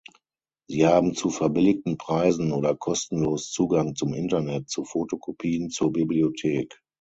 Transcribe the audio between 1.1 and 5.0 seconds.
zu verbilligten Preisen oder kostenlos Zugang zum Internet, zu